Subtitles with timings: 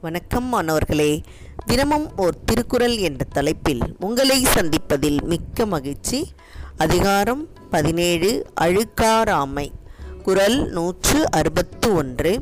[0.00, 1.20] வணக்கம் மாணவர்களே.
[1.66, 6.28] தினமும் ஓர் திருக்குறள் என்ற தலைப்பில் உங்களை சந்திப்பதில் மிக்க மகிழ்ச்சி.
[6.76, 9.68] அதிகாரம் பதினேழு அழுக்காராமை
[10.22, 12.40] குறள் நூற்று அறுபத்து ஒன்று.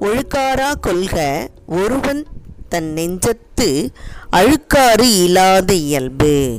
[0.00, 2.26] ஒழுக்காரா கொள்க ஒருவன்
[2.68, 3.90] தன் நெஞ்சத்து
[4.32, 6.56] அழுக்காறு இல்லாத இயல்பு.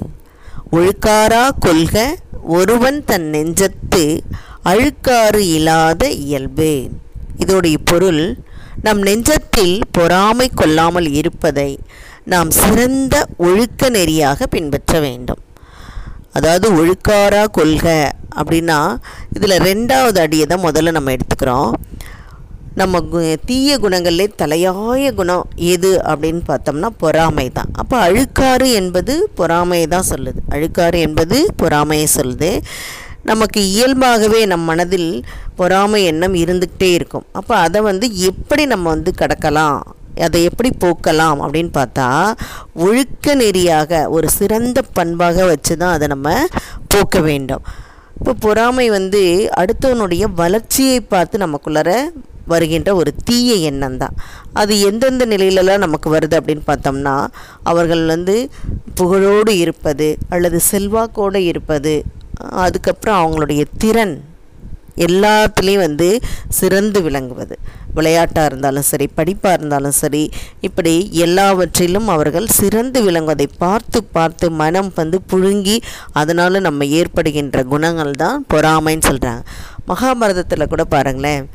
[0.72, 4.22] ஒழுக்காரா கொள்க ஒருவன் தன் நெஞ்சத்து
[4.66, 6.90] அழுக்காறு இல்லாத இயல்பு.
[7.38, 8.38] இதோடைய பொருள்
[8.82, 11.80] நம் நெஞ்சத்தில் பொறாமை கொள்ளாமல் இருப்பதை
[12.26, 15.38] நாம் சிறந்த ஒழுக்க நெறியாக பின்பற்ற வேண்டும்.
[16.34, 18.98] அதாவது ஒழுக்காரா கொள்க அப்படின்னா
[19.34, 21.72] இதில் ரெண்டாவது அடியை தான் முதல்ல நம்ம எடுத்துக்கிறோம்.
[22.76, 27.66] நம்ம கு- தீய குணங்களிலே தலையாய குணம் எது அப்படின்னு பார்த்தோம்னா பொறாமை தான்.
[27.74, 30.40] அப்போ அழுக்காறு என்பது பொறாமையை தான் சொல்லுது.
[30.50, 32.62] அழுக்காறு என்பது பொறாமையை சொல்லுது.
[33.26, 35.10] நமக்கு இயல்பாகவே நம் மனதில்
[35.60, 37.26] பொறாமை எண்ணம் இருந்துக்கிட்டே இருக்கும்.
[37.40, 39.80] அப்போ அதை வந்து எப்படி நம்ம வந்து கடக்கலாம்?
[40.26, 42.08] அதை எப்படி போக்கலாம் அப்படின்னு பார்த்தா
[42.86, 46.34] ஒழுக்க நெறியாக ஒரு சிறந்த பண்பாக வச்சு தான் அதை நம்ம
[46.94, 47.64] போக்க வேண்டும்.
[48.18, 49.22] இப்போ பொறாமை வந்து
[49.62, 51.92] அடுத்தவனுடைய வளர்ச்சியை பார்த்து நமக்குள்ளார
[52.54, 54.16] வருகின்ற ஒரு தீய எண்ணம் தான்.
[54.54, 57.16] அது எந்தெந்த நிலையிலலாம் நமக்கு வருது அப்படின்னு பார்த்தோம்னா
[57.64, 58.36] அவர்கள் வந்து
[59.00, 61.94] புகழோடு இருப்பது அல்லது செல்வாக்கோடு இருப்பது
[62.40, 64.16] அதுக்கப்புறம் அவங்களுடைய திறன்
[64.98, 67.56] எல்லாத்துலேயும் வந்து சிறந்து விளங்குவது.
[67.94, 75.20] விளையாட்டாக இருந்தாலும் சரி படிப்பாக இருந்தாலும் சரி இப்படி எல்லாவற்றிலும் அவர்கள் சிறந்து விளங்குவதை பார்த்து பார்த்து மனம் வந்து
[75.32, 75.82] புழுங்கி
[76.14, 79.44] அதனால் நம்ம ஏற்படுகின்ற குணங்கள் தான் பொறாமைன்னு சொல்கிறாங்க
[79.88, 81.50] மகாபாரதத்தில் கூட பாருங்களேன்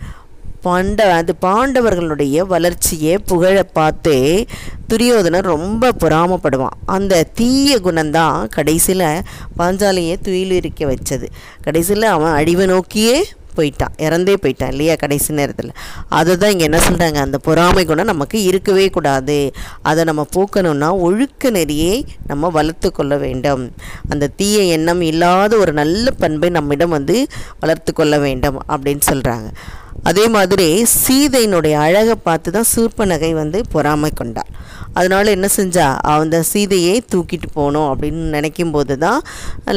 [0.64, 4.46] பாண்ட அது பாண்டவர்களுடைய வளர்ச்சியை புகழை பார்த்து
[4.88, 6.78] துரியோதனன் ரொம்ப பொறாமப்படுவான்.
[6.86, 9.22] அந்த தீய குணம்தான் கடைசியில்
[9.58, 11.26] பாஞ்சாலியை துயிலிருக்க வச்சது.
[11.60, 13.26] கடைசியில் அவன் அழிவை நோக்கியே
[13.56, 15.72] போயிட்டான் இறந்தே போயிட்டான் இல்லையா கடைசி நேரத்தில்?
[16.18, 19.38] அதை தான் இங்கே என்ன சொல்கிறாங்க அந்த பொறாமை குணம் நமக்கு இருக்கவே கூடாது.
[19.82, 21.94] அதை நம்ம போக்கணும்னா ஒழுக்க நெறியை
[22.26, 23.64] நம்ம வளர்த்து கொள்ள வேண்டும்.
[24.12, 27.16] அந்த தீய எண்ணம் இல்லாத ஒரு நல்ல பண்பை நம்மிடம் வந்து
[27.62, 29.48] வளர்த்து கொள்ள வேண்டும் அப்படின்னு சொல்கிறாங்க
[30.10, 30.66] அதே மாதிரி
[31.02, 34.50] சீதையினுடைய அழகை பார்த்து தான் சூர்பனகை வந்து பொறாமை கொண்டாள்
[34.92, 39.20] அதனால் என்ன செஞ்சா அந்த சீதையை தூக்கிட்டு போகணும் அப்படின்னு நினைக்கும் போது தான்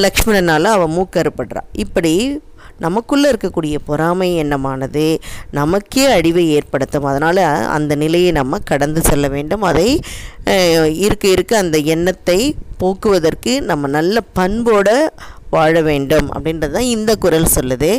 [0.05, 2.13] லக்ஷ்மணனால் அவள் மூக்கறுப்படுறாள் இப்படி
[2.85, 5.05] நமக்குள்ளே இருக்கக்கூடிய பொறாமை எண்ணமானது
[5.59, 7.07] நமக்கே அழிவை ஏற்படுத்தும்.
[7.11, 7.43] அதனால்
[7.77, 9.65] அந்த நிலையை நம்ம கடந்து செல்ல வேண்டும்.
[9.71, 9.87] அதை
[11.05, 12.39] இருக்க இருக்க அந்த எண்ணத்தை
[12.81, 14.89] போக்குவதற்கு நம்ம நல்ல பண்போட
[15.55, 17.91] வாழ வேண்டும் அப்படின்றது தான் இந்த குரல் சொல்லுது.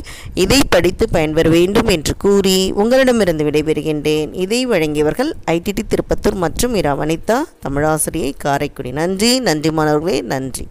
[0.43, 4.31] இதை படித்து பயன்பெற வேண்டும் என்று கூறி உங்களிடமிருந்து விடைபெறுகின்றேன்.
[4.45, 8.93] இதை வழங்கியவர்கள் ஐடிடி திருப்பத்தூர் மற்றும் இரா வனிதா தமிழாசிரியை காரைக்குடி.
[9.01, 10.67] நன்றி நன்றி மாணவர்களே நன்றி.